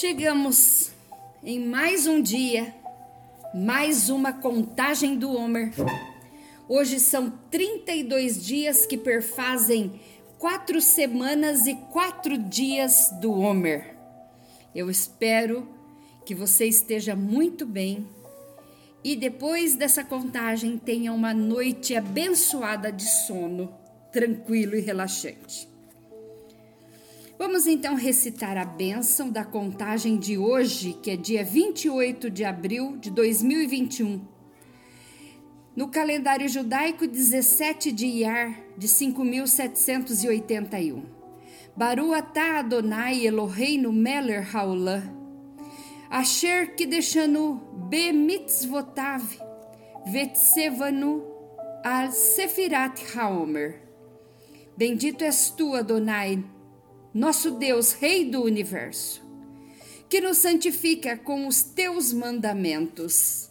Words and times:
Chegamos 0.00 0.92
em 1.42 1.58
mais 1.58 2.06
um 2.06 2.22
dia, 2.22 2.72
mais 3.52 4.08
uma 4.08 4.32
contagem 4.32 5.18
do 5.18 5.36
Homer. 5.36 5.72
Hoje 6.68 7.00
são 7.00 7.30
32 7.50 8.40
dias 8.46 8.86
que 8.86 8.96
perfazem 8.96 10.00
quatro 10.38 10.80
semanas 10.80 11.66
e 11.66 11.74
quatro 11.90 12.38
dias 12.38 13.10
do 13.20 13.32
Homer. 13.32 13.96
Eu 14.72 14.88
espero 14.88 15.68
que 16.24 16.32
você 16.32 16.66
esteja 16.66 17.16
muito 17.16 17.66
bem 17.66 18.06
e 19.02 19.16
depois 19.16 19.74
dessa 19.74 20.04
contagem 20.04 20.78
tenha 20.78 21.12
uma 21.12 21.34
noite 21.34 21.96
abençoada 21.96 22.92
de 22.92 23.02
sono, 23.26 23.74
tranquilo 24.12 24.76
e 24.76 24.80
relaxante. 24.80 25.68
Vamos 27.38 27.66
então 27.68 27.94
recitar 27.94 28.56
a 28.56 28.64
bênção 28.64 29.30
da 29.30 29.44
contagem 29.44 30.16
de 30.16 30.36
hoje, 30.36 30.98
que 31.00 31.12
é 31.12 31.16
dia 31.16 31.44
28 31.44 32.28
de 32.28 32.44
abril 32.44 32.96
de 32.96 33.12
2021. 33.12 34.20
No 35.76 35.88
calendário 35.88 36.48
judaico, 36.48 37.06
17 37.06 37.92
de 37.92 38.06
Iar 38.06 38.58
de 38.76 38.88
5781. 38.88 41.04
Baru 41.76 42.12
atah 42.12 42.58
Adonai 42.58 43.24
Eloheinu 43.24 43.92
Meller 43.92 44.44
Haolam. 44.52 45.16
Asher 46.10 46.74
kideshanu 46.74 47.60
be 47.88 48.10
mitzvotav 48.10 49.22
vetsevanu 50.12 51.22
al 51.84 52.10
sefirat 52.10 53.00
haomer. 53.14 53.80
Bendito 54.76 55.24
és 55.24 55.50
tu, 55.50 55.74
Adonai, 55.74 56.44
nosso 57.12 57.52
Deus, 57.52 57.92
Rei 57.92 58.30
do 58.30 58.42
universo, 58.42 59.22
que 60.08 60.20
nos 60.20 60.38
santifica 60.38 61.16
com 61.16 61.46
os 61.46 61.62
teus 61.62 62.12
mandamentos 62.12 63.50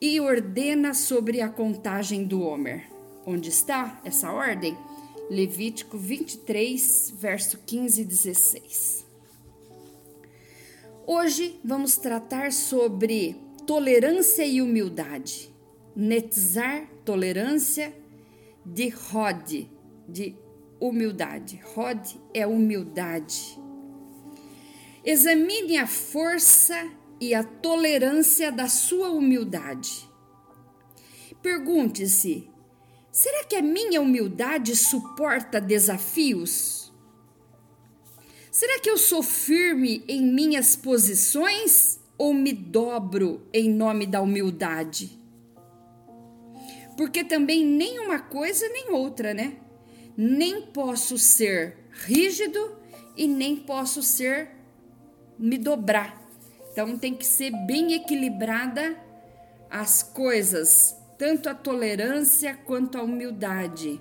e 0.00 0.20
ordena 0.20 0.94
sobre 0.94 1.40
a 1.40 1.48
contagem 1.48 2.24
do 2.24 2.40
Homer. 2.42 2.88
Onde 3.26 3.48
está 3.48 4.00
essa 4.04 4.32
ordem? 4.32 4.76
Levítico 5.30 5.96
23, 5.96 7.14
verso 7.16 7.58
15 7.64 8.00
e 8.00 8.04
16. 8.04 9.06
Hoje 11.06 11.60
vamos 11.64 11.96
tratar 11.96 12.52
sobre 12.52 13.36
tolerância 13.66 14.44
e 14.44 14.62
humildade. 14.62 15.52
Netzar, 15.94 16.88
tolerância, 17.04 17.92
de 18.64 18.88
Rod, 18.88 19.66
de 20.08 20.34
humildade. 20.88 21.60
Rod 21.74 22.16
é 22.34 22.46
humildade. 22.46 23.58
Examine 25.04 25.78
a 25.78 25.86
força 25.86 26.90
e 27.20 27.34
a 27.34 27.44
tolerância 27.44 28.50
da 28.50 28.68
sua 28.68 29.10
humildade. 29.10 30.08
Pergunte-se: 31.40 32.48
será 33.10 33.44
que 33.44 33.56
a 33.56 33.62
minha 33.62 34.00
humildade 34.00 34.74
suporta 34.76 35.60
desafios? 35.60 36.92
Será 38.50 38.78
que 38.80 38.90
eu 38.90 38.98
sou 38.98 39.22
firme 39.22 40.04
em 40.06 40.22
minhas 40.22 40.76
posições 40.76 41.98
ou 42.18 42.34
me 42.34 42.52
dobro 42.52 43.46
em 43.52 43.70
nome 43.70 44.04
da 44.06 44.20
humildade? 44.20 45.18
Porque 46.96 47.24
também 47.24 47.64
nem 47.64 47.98
uma 47.98 48.18
coisa 48.18 48.68
nem 48.68 48.90
outra, 48.90 49.32
né? 49.32 49.56
Nem 50.16 50.62
posso 50.62 51.18
ser 51.18 51.76
rígido 51.90 52.76
e 53.16 53.26
nem 53.26 53.56
posso 53.56 54.02
ser 54.02 54.50
me 55.38 55.58
dobrar. 55.58 56.20
Então 56.70 56.96
tem 56.96 57.14
que 57.14 57.26
ser 57.26 57.50
bem 57.66 57.92
equilibrada 57.92 58.96
as 59.70 60.02
coisas, 60.02 60.96
tanto 61.18 61.48
a 61.48 61.54
tolerância 61.54 62.54
quanto 62.54 62.98
a 62.98 63.02
humildade. 63.02 64.00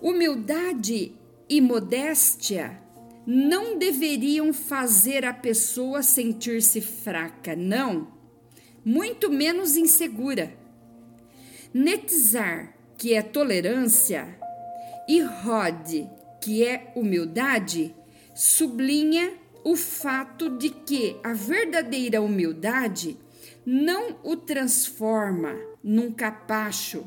Humildade 0.00 1.12
e 1.48 1.60
modéstia 1.60 2.80
não 3.26 3.76
deveriam 3.76 4.52
fazer 4.52 5.24
a 5.24 5.34
pessoa 5.34 6.02
sentir-se 6.02 6.80
fraca, 6.80 7.56
não, 7.56 8.12
muito 8.84 9.30
menos 9.30 9.76
insegura. 9.76 10.54
Netizar, 11.74 12.74
que 12.96 13.14
é 13.14 13.22
tolerância, 13.22 14.38
e 15.08 15.20
Rod, 15.20 16.06
que 16.40 16.64
é 16.64 16.92
humildade, 16.96 17.94
sublinha 18.34 19.32
o 19.64 19.76
fato 19.76 20.58
de 20.58 20.70
que 20.70 21.16
a 21.24 21.32
verdadeira 21.32 22.22
humildade 22.22 23.16
não 23.64 24.16
o 24.22 24.36
transforma 24.36 25.56
num 25.82 26.12
capacho 26.12 27.04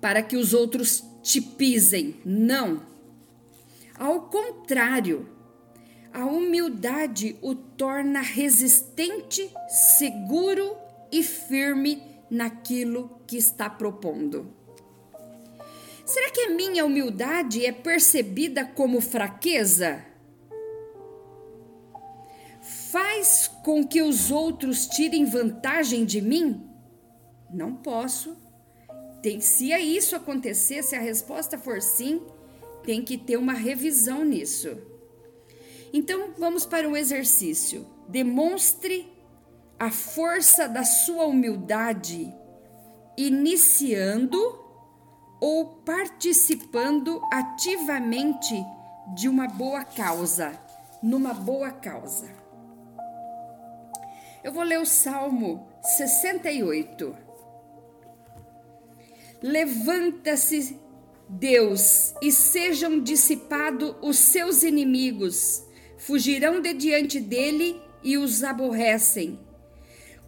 para 0.00 0.22
que 0.22 0.36
os 0.36 0.52
outros 0.52 1.02
te 1.22 1.40
pisem. 1.40 2.16
Não. 2.24 2.82
Ao 3.98 4.22
contrário, 4.22 5.26
a 6.12 6.26
humildade 6.26 7.36
o 7.40 7.54
torna 7.54 8.20
resistente, 8.20 9.50
seguro 9.68 10.76
e 11.10 11.22
firme 11.22 12.02
naquilo 12.30 13.22
que 13.26 13.38
está 13.38 13.70
propondo. 13.70 14.63
Será 16.04 16.30
que 16.30 16.42
a 16.42 16.50
minha 16.50 16.84
humildade 16.84 17.64
é 17.64 17.72
percebida 17.72 18.64
como 18.64 19.00
fraqueza? 19.00 20.04
Faz 22.90 23.48
com 23.64 23.86
que 23.86 24.02
os 24.02 24.30
outros 24.30 24.86
tirem 24.86 25.24
vantagem 25.24 26.04
de 26.04 26.20
mim? 26.20 26.68
Não 27.50 27.74
posso. 27.74 28.36
Tem, 29.22 29.40
se 29.40 29.72
é 29.72 29.80
isso 29.80 30.14
acontecer, 30.14 30.82
se 30.82 30.94
a 30.94 31.00
resposta 31.00 31.56
for 31.56 31.80
sim, 31.80 32.22
tem 32.84 33.02
que 33.02 33.16
ter 33.16 33.38
uma 33.38 33.54
revisão 33.54 34.24
nisso. 34.24 34.76
Então, 35.90 36.34
vamos 36.36 36.66
para 36.66 36.88
o 36.88 36.96
exercício. 36.96 37.86
Demonstre 38.08 39.10
a 39.78 39.90
força 39.90 40.68
da 40.68 40.84
sua 40.84 41.24
humildade, 41.24 42.32
iniciando 43.16 44.63
ou 45.40 45.66
participando 45.84 47.20
ativamente 47.32 48.54
de 49.14 49.28
uma 49.28 49.46
boa 49.46 49.84
causa, 49.84 50.58
numa 51.02 51.34
boa 51.34 51.70
causa. 51.70 52.28
Eu 54.42 54.52
vou 54.52 54.62
ler 54.62 54.78
o 54.78 54.86
Salmo 54.86 55.66
68. 55.82 57.16
Levanta-se, 59.42 60.78
Deus, 61.28 62.14
e 62.22 62.30
sejam 62.30 63.00
dissipados 63.00 63.94
os 64.02 64.18
seus 64.18 64.62
inimigos, 64.62 65.64
fugirão 65.98 66.60
de 66.60 66.74
diante 66.74 67.20
dele 67.20 67.80
e 68.02 68.18
os 68.18 68.44
aborrecem. 68.44 69.38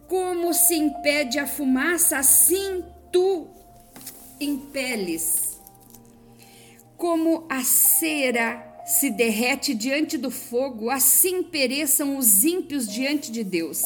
Como 0.07 0.53
se 0.53 0.75
impede 0.75 1.37
a 1.37 1.45
fumaça, 1.45 2.17
assim 2.17 2.83
tu 3.11 3.47
em 4.39 4.57
peles. 4.57 5.59
Como 6.95 7.45
a 7.49 7.63
cera 7.63 8.63
se 8.85 9.09
derrete 9.09 9.73
diante 9.73 10.17
do 10.17 10.31
fogo, 10.31 10.89
assim 10.89 11.43
pereçam 11.43 12.17
os 12.17 12.43
ímpios 12.43 12.87
diante 12.87 13.31
de 13.31 13.43
Deus. 13.43 13.81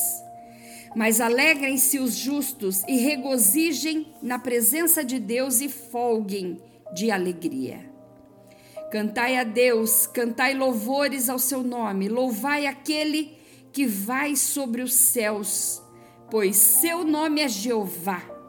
Mas 0.96 1.22
alegrem-se 1.22 2.00
os 2.00 2.16
justos 2.16 2.84
e 2.88 2.98
regozijem 2.98 4.14
na 4.22 4.38
presença 4.38 5.04
de 5.04 5.20
Deus 5.20 5.62
e 5.62 5.70
folguem 5.70 6.62
de 6.94 7.10
alegria. 7.10 7.90
Cantai 8.92 9.38
a 9.38 9.44
Deus, 9.44 10.06
cantai 10.06 10.54
louvores 10.54 11.30
ao 11.30 11.40
seu 11.40 11.64
nome, 11.64 12.10
louvai 12.10 12.66
aquele 12.66 13.38
que 13.72 13.86
vai 13.88 14.36
sobre 14.36 14.82
os 14.82 14.94
céus, 14.94 15.82
pois 16.30 16.58
seu 16.58 17.06
nome 17.06 17.40
é 17.40 17.48
Jeová 17.48 18.41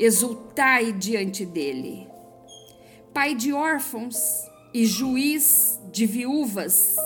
exultai 0.00 0.92
diante 0.92 1.44
dele. 1.44 2.08
Pai 3.12 3.34
de 3.34 3.52
órfãos 3.52 4.16
e 4.72 4.86
juiz 4.86 5.78
de 5.92 6.06
viúvas, 6.06 6.96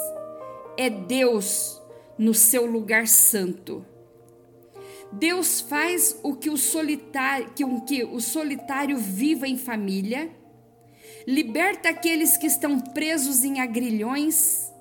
é 0.76 0.88
Deus 0.88 1.82
no 2.16 2.32
seu 2.32 2.66
lugar 2.66 3.08
santo. 3.08 3.84
Deus 5.10 5.60
faz 5.60 6.18
o 6.22 6.36
que 6.36 6.50
o 6.50 6.56
solitário, 6.56 7.50
que, 7.54 7.64
que 7.80 8.04
o 8.04 8.20
solitário 8.20 8.96
viva 8.96 9.48
em 9.48 9.56
família, 9.56 10.30
liberta 11.26 11.88
aqueles 11.88 12.36
que 12.36 12.46
estão 12.46 12.78
presos 12.78 13.44
em 13.44 13.60
agrilhões, 13.60 14.72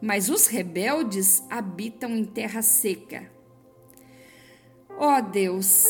mas 0.00 0.28
os 0.28 0.46
rebeldes 0.46 1.42
habitam 1.50 2.16
em 2.16 2.24
terra 2.24 2.62
seca. 2.62 3.30
Ó 4.98 5.18
oh 5.18 5.22
Deus, 5.22 5.86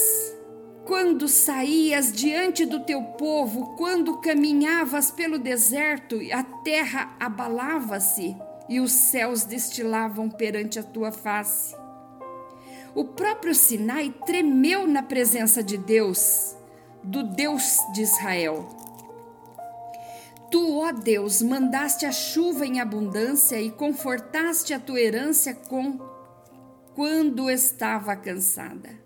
quando 0.85 1.29
saías 1.29 2.13
diante 2.13 2.65
do 2.65 2.81
teu 2.81 3.03
povo, 3.03 3.77
quando 3.77 4.21
caminhavas 4.21 5.11
pelo 5.11 5.39
deserto, 5.39 6.19
a 6.33 6.43
terra 6.43 7.15
abalava-se 7.21 8.37
e 8.69 8.81
os 8.81 8.93
céus 8.93 9.45
destilavam 9.45 10.31
perante 10.31 10.79
a 10.79 10.83
tua 10.83 11.13
face. 11.13 11.75
O 12.95 13.05
próprio 13.05 13.55
Sinai 13.55 14.15
tremeu 14.27 14.87
na 14.87 15.03
presença 15.03 15.63
de 15.63 15.77
Deus, 15.77 16.57
do 17.03 17.23
Deus 17.23 17.79
de 17.93 18.03
Israel. 18.03 18.69
Tu, 20.51 20.79
ó 20.79 20.91
Deus, 20.91 21.41
mandaste 21.41 22.05
a 22.05 22.11
chuva 22.11 22.67
em 22.67 22.81
abundância 22.81 23.61
e 23.61 23.71
confortaste 23.71 24.75
a 24.75 24.81
tua 24.81 25.01
herança 25.01 25.55
com 25.55 25.99
quando 26.95 27.49
estava 27.49 28.17
cansada. 28.17 29.00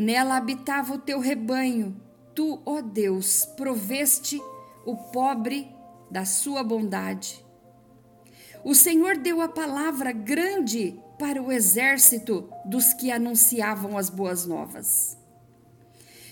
Nela 0.00 0.38
habitava 0.38 0.94
o 0.94 0.98
teu 0.98 1.20
rebanho. 1.20 1.94
Tu, 2.34 2.62
ó 2.64 2.80
Deus, 2.80 3.44
proveste 3.54 4.40
o 4.86 4.96
pobre 4.96 5.70
da 6.10 6.24
sua 6.24 6.64
bondade. 6.64 7.44
O 8.64 8.74
Senhor 8.74 9.18
deu 9.18 9.42
a 9.42 9.48
palavra 9.48 10.10
grande 10.10 10.98
para 11.18 11.42
o 11.42 11.52
exército 11.52 12.50
dos 12.64 12.94
que 12.94 13.10
anunciavam 13.10 13.98
as 13.98 14.08
boas 14.08 14.46
novas. 14.46 15.18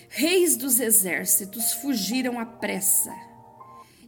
Reis 0.09 0.57
dos 0.57 0.79
exércitos 0.79 1.73
fugiram 1.73 2.39
à 2.39 2.47
pressa, 2.47 3.13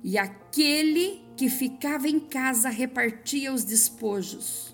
e 0.03 0.17
aquele 0.17 1.23
que 1.37 1.47
ficava 1.47 2.07
em 2.07 2.19
casa 2.19 2.67
repartia 2.67 3.53
os 3.53 3.63
despojos. 3.63 4.73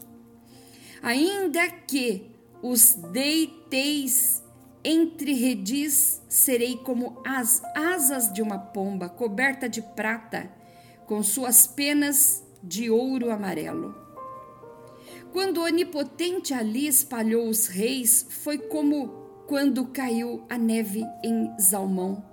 Ainda 1.01 1.69
que 1.69 2.31
os 2.63 2.93
deiteis 2.93 4.46
entre 4.89 5.33
redis, 5.33 6.21
serei 6.29 6.77
como 6.77 7.21
as 7.25 7.61
asas 7.75 8.31
de 8.31 8.41
uma 8.41 8.57
pomba 8.57 9.09
coberta 9.09 9.67
de 9.67 9.81
prata, 9.81 10.49
com 11.05 11.21
suas 11.21 11.67
penas 11.67 12.41
de 12.63 12.89
ouro 12.89 13.29
amarelo. 13.29 13.93
Quando 15.33 15.57
o 15.57 15.65
onipotente 15.65 16.53
ali 16.53 16.87
espalhou 16.87 17.49
os 17.49 17.67
reis, 17.67 18.27
foi 18.29 18.57
como 18.57 19.09
quando 19.45 19.87
caiu 19.87 20.45
a 20.49 20.57
neve 20.57 21.03
em 21.21 21.53
Zalmão. 21.59 22.23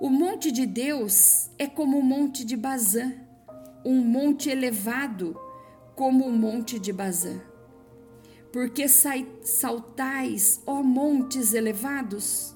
O 0.00 0.10
monte 0.10 0.50
de 0.50 0.66
Deus 0.66 1.50
é 1.56 1.68
como 1.68 2.00
o 2.00 2.02
monte 2.02 2.44
de 2.44 2.56
Bazã, 2.56 3.12
um 3.84 4.00
monte 4.00 4.50
elevado 4.50 5.38
como 5.94 6.26
o 6.26 6.32
monte 6.32 6.80
de 6.80 6.92
Bazã. 6.92 7.47
Porque 8.52 8.86
saltais, 8.88 10.60
ó 10.66 10.82
montes 10.82 11.52
elevados? 11.52 12.54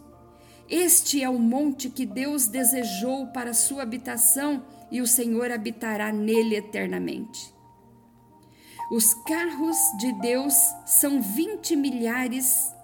Este 0.68 1.22
é 1.22 1.28
o 1.28 1.38
monte 1.38 1.90
que 1.90 2.06
Deus 2.06 2.46
desejou 2.46 3.26
para 3.26 3.52
sua 3.52 3.82
habitação 3.82 4.64
e 4.90 5.00
o 5.00 5.06
Senhor 5.06 5.50
habitará 5.50 6.10
nele 6.12 6.56
eternamente. 6.56 7.52
Os 8.90 9.14
carros 9.14 9.76
de 9.98 10.12
Deus 10.20 10.54
são 10.86 11.20
vinte 11.20 11.76
milhares 11.76 12.74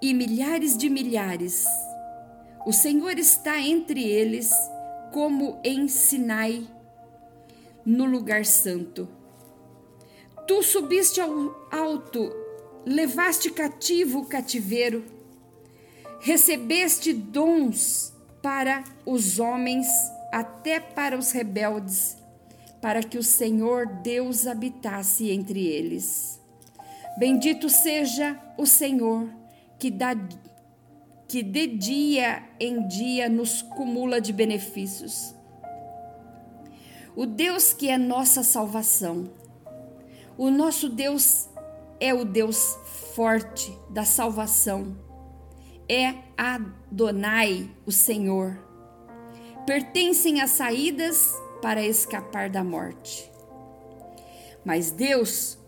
e 0.00 0.12
milhares 0.12 0.76
de 0.76 0.88
milhares. 0.88 1.66
O 2.66 2.72
Senhor 2.72 3.18
está 3.18 3.60
entre 3.60 4.02
eles, 4.02 4.50
como 5.12 5.60
em 5.64 5.88
Sinai, 5.88 6.66
no 7.84 8.04
lugar 8.04 8.44
santo. 8.44 9.08
Tu 10.46 10.62
subiste 10.62 11.20
ao 11.20 11.68
alto, 11.70 12.30
levaste 12.86 13.50
cativo 13.50 14.20
o 14.20 14.26
cativeiro, 14.26 15.04
recebeste 16.20 17.12
dons 17.12 18.14
para 18.40 18.84
os 19.04 19.40
homens, 19.40 19.88
até 20.32 20.78
para 20.78 21.18
os 21.18 21.32
rebeldes, 21.32 22.16
para 22.80 23.02
que 23.02 23.18
o 23.18 23.24
Senhor 23.24 23.86
Deus 24.02 24.46
habitasse 24.46 25.30
entre 25.30 25.66
eles. 25.66 26.40
Bendito 27.18 27.68
seja 27.68 28.40
o 28.56 28.64
Senhor 28.64 29.28
que 29.78 29.90
dá 29.90 30.14
que 31.26 31.42
de 31.42 31.66
dia 31.66 32.44
em 32.60 32.86
dia 32.86 33.28
nos 33.28 33.62
cumula 33.62 34.20
de 34.20 34.32
benefícios. 34.32 35.34
O 37.16 37.26
Deus 37.26 37.72
que 37.72 37.88
é 37.88 37.98
nossa 37.98 38.44
salvação. 38.44 39.28
O 40.38 40.50
nosso 40.50 40.88
Deus 40.88 41.48
é 42.00 42.12
o 42.12 42.24
Deus 42.24 42.78
forte 43.14 43.76
da 43.90 44.04
salvação. 44.04 44.96
É 45.88 46.14
Adonai, 46.36 47.70
o 47.84 47.92
Senhor. 47.92 48.58
Pertencem 49.66 50.40
às 50.40 50.50
saídas 50.50 51.34
para 51.62 51.84
escapar 51.84 52.50
da 52.50 52.62
morte. 52.62 53.30
Mas 54.64 54.90
Deus 54.90 55.58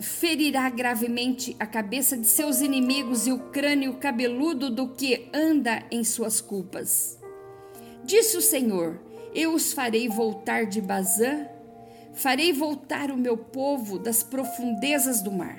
ferirá 0.00 0.68
gravemente 0.68 1.54
a 1.60 1.66
cabeça 1.66 2.16
de 2.16 2.26
seus 2.26 2.60
inimigos 2.60 3.26
e 3.26 3.32
o 3.32 3.38
crânio 3.50 3.94
cabeludo 3.94 4.68
do 4.70 4.88
que 4.88 5.28
anda 5.32 5.84
em 5.90 6.02
suas 6.02 6.40
culpas. 6.40 7.18
Disse 8.04 8.36
o 8.36 8.42
Senhor: 8.42 9.00
Eu 9.34 9.54
os 9.54 9.72
farei 9.72 10.08
voltar 10.08 10.66
de 10.66 10.80
Bazã, 10.80 11.46
farei 12.16 12.52
voltar 12.52 13.10
o 13.10 13.16
meu 13.16 13.36
povo 13.36 13.98
das 13.98 14.22
profundezas 14.22 15.20
do 15.20 15.30
mar, 15.30 15.58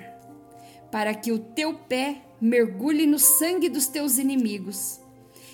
para 0.91 1.13
que 1.13 1.31
o 1.31 1.39
teu 1.39 1.75
pé 1.75 2.23
mergulhe 2.41 3.05
no 3.05 3.19
sangue 3.19 3.69
dos 3.69 3.87
teus 3.87 4.17
inimigos, 4.17 4.99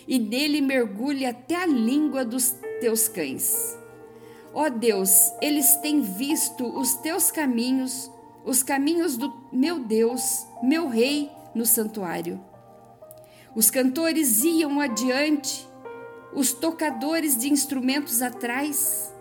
e 0.08 0.18
nele 0.18 0.62
mergulhe 0.62 1.26
até 1.26 1.56
a 1.56 1.66
língua 1.66 2.26
dos 2.26 2.56
teus 2.80 3.08
cães. 3.08 3.78
Ó 4.54 4.70
Deus, 4.70 5.32
eles 5.42 5.76
têm 5.78 6.02
visto 6.02 6.66
os 6.66 6.96
teus 6.96 7.30
caminhos, 7.30 8.10
os 8.46 8.64
caminhos 8.64 9.18
do 9.18 9.34
meu 9.52 9.80
Deus, 9.80 10.48
meu 10.62 10.88
Rei, 10.88 11.30
no 11.54 11.66
santuário. 11.66 12.44
Os 13.56 13.70
cantores 13.70 14.44
iam 14.44 14.80
adiante, 14.80 15.68
os 16.34 16.54
tocadores 16.54 17.38
de 17.38 17.52
instrumentos 17.52 18.22
atrás, 18.22 19.12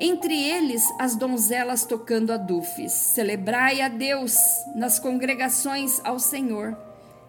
entre 0.00 0.34
eles 0.34 0.84
as 0.98 1.16
donzelas 1.16 1.84
tocando 1.84 2.32
adufes. 2.32 2.92
Celebrai 2.92 3.80
a 3.80 3.88
Deus 3.88 4.36
nas 4.74 4.98
congregações 4.98 6.00
ao 6.04 6.18
Senhor, 6.18 6.76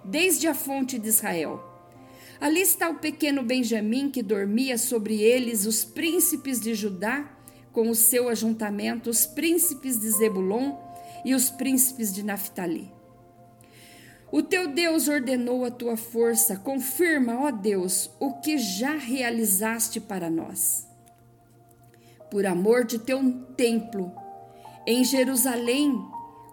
desde 0.04 0.48
a 0.48 0.54
fonte 0.54 1.00
de 1.00 1.08
Israel. 1.08 1.64
Ali 2.40 2.62
está 2.62 2.90
o 2.90 3.00
pequeno 3.00 3.44
Benjamim 3.44 4.10
que 4.10 4.24
dormia 4.24 4.78
sobre 4.78 5.22
eles, 5.22 5.66
os 5.66 5.84
príncipes 5.84 6.60
de 6.60 6.74
Judá, 6.74 7.30
com 7.74 7.90
o 7.90 7.96
seu 7.96 8.30
ajuntamento, 8.30 9.10
os 9.10 9.26
príncipes 9.26 10.00
de 10.00 10.10
Zebulon 10.10 10.76
e 11.26 11.36
os 11.36 11.50
príncipes 11.50 12.14
de 12.14 12.24
Naphtali. 12.24 12.92
O 14.32 14.44
teu 14.44 14.68
Deus 14.68 15.08
ordenou 15.08 15.66
a 15.66 15.72
tua 15.72 15.98
força, 15.98 16.56
confirma, 16.56 17.42
ó 17.42 17.52
Deus, 17.52 18.12
o 18.20 18.34
que 18.34 18.58
já 18.58 18.96
realizaste 18.96 20.00
para 20.00 20.30
nós. 20.30 20.89
Por 22.30 22.46
amor 22.46 22.86
de 22.86 23.00
teu 23.00 23.22
templo, 23.58 24.12
em 24.86 25.04
Jerusalém, 25.04 26.00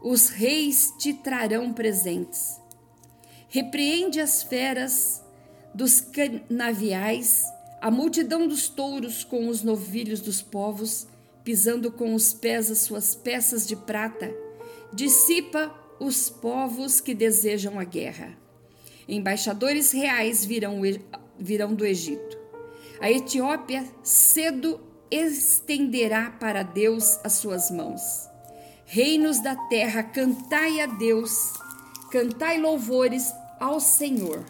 os 0.02 0.28
reis 0.28 0.92
te 0.98 1.12
trarão 1.12 1.72
presentes. 1.72 2.60
Repreende 3.48 4.20
as 4.20 4.42
feras 4.42 5.22
dos 5.74 6.00
canaviais, 6.00 7.44
a 7.80 7.90
multidão 7.90 8.48
dos 8.48 8.68
touros 8.68 9.22
com 9.22 9.48
os 9.48 9.62
novilhos 9.62 10.20
dos 10.20 10.40
povos, 10.40 11.06
pisando 11.44 11.92
com 11.92 12.14
os 12.14 12.32
pés 12.32 12.70
as 12.70 12.78
suas 12.78 13.14
peças 13.14 13.66
de 13.66 13.76
prata 13.76 14.34
dissipa 14.92 15.74
os 16.00 16.28
povos 16.28 17.00
que 17.00 17.14
desejam 17.14 17.78
a 17.78 17.84
guerra. 17.84 18.36
Embaixadores 19.08 19.92
reais 19.92 20.44
virão, 20.44 20.80
virão 21.38 21.74
do 21.74 21.84
Egito. 21.84 22.38
A 23.00 23.10
Etiópia 23.10 23.84
cedo 24.02 24.80
estenderá 25.10 26.30
para 26.30 26.62
Deus 26.62 27.18
as 27.22 27.34
suas 27.34 27.70
mãos. 27.70 28.28
Reinos 28.84 29.40
da 29.42 29.56
terra, 29.68 30.02
cantai 30.02 30.80
a 30.80 30.86
Deus, 30.86 31.52
cantai 32.10 32.60
louvores 32.60 33.32
ao 33.58 33.80
Senhor. 33.80 34.44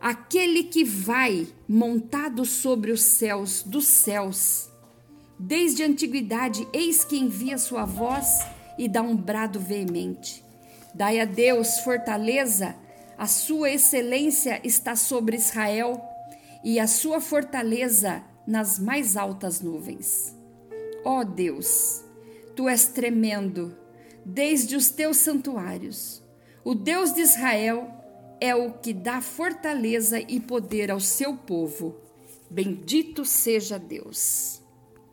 Aquele 0.00 0.64
que 0.64 0.84
vai 0.84 1.46
montado 1.68 2.44
sobre 2.44 2.90
os 2.90 3.02
céus 3.02 3.62
dos 3.62 3.86
céus, 3.86 4.68
desde 5.38 5.82
a 5.82 5.86
antiguidade, 5.86 6.66
eis 6.72 7.04
que 7.04 7.18
envia 7.18 7.58
sua 7.58 7.84
voz 7.84 8.40
e 8.78 8.88
dá 8.88 9.02
um 9.02 9.16
brado 9.16 9.58
veemente. 9.58 10.44
Dai 10.94 11.20
a 11.20 11.24
Deus 11.24 11.80
fortaleza, 11.80 12.76
a 13.16 13.26
sua 13.26 13.70
excelência 13.70 14.60
está 14.64 14.94
sobre 14.96 15.36
Israel 15.36 16.00
e 16.64 16.78
a 16.78 16.86
sua 16.86 17.20
fortaleza 17.20 18.22
nas 18.46 18.78
mais 18.78 19.16
altas 19.16 19.60
nuvens. 19.60 20.36
Ó 21.04 21.20
oh 21.20 21.24
Deus, 21.24 22.04
tu 22.54 22.68
és 22.68 22.86
tremendo 22.86 23.76
desde 24.24 24.76
os 24.76 24.90
teus 24.90 25.16
santuários. 25.16 26.22
O 26.64 26.74
Deus 26.74 27.12
de 27.12 27.20
Israel 27.20 27.90
é 28.40 28.54
o 28.54 28.72
que 28.72 28.92
dá 28.92 29.20
fortaleza 29.20 30.20
e 30.20 30.38
poder 30.38 30.90
ao 30.90 31.00
seu 31.00 31.36
povo. 31.36 31.96
Bendito 32.48 33.24
seja 33.24 33.78
Deus. 33.78 34.61